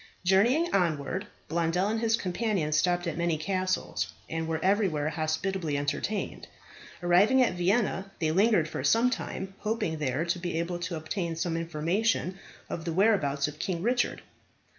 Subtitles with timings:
[0.25, 6.47] Journeying onward, Blondel and his companion stopped at many castles, and were everywhere hospitably entertained.
[7.03, 11.35] Arriving at Vienna they lingered for some time, hoping there to be able to obtain
[11.35, 14.23] some information of the whereabouts of King Richard.